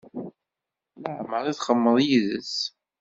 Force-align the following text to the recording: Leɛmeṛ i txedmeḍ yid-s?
Leɛmeṛ 1.01 1.43
i 1.45 1.53
txedmeḍ 1.57 1.97
yid-s? 2.07 2.55